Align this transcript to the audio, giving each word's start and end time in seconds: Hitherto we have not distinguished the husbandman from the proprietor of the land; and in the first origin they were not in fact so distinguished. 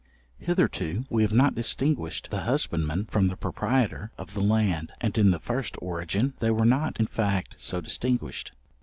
Hitherto 0.39 1.05
we 1.11 1.21
have 1.21 1.31
not 1.31 1.53
distinguished 1.53 2.29
the 2.31 2.39
husbandman 2.39 3.05
from 3.05 3.27
the 3.27 3.37
proprietor 3.37 4.09
of 4.17 4.33
the 4.33 4.41
land; 4.43 4.91
and 4.99 5.15
in 5.15 5.29
the 5.29 5.39
first 5.39 5.75
origin 5.79 6.33
they 6.39 6.49
were 6.49 6.65
not 6.65 6.99
in 6.99 7.05
fact 7.05 7.53
so 7.59 7.81
distinguished. 7.81 8.51